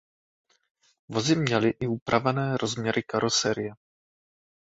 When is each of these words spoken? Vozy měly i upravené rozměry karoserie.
Vozy 1.09 1.35
měly 1.35 1.69
i 1.69 1.87
upravené 1.87 2.57
rozměry 2.57 3.03
karoserie. 3.03 3.73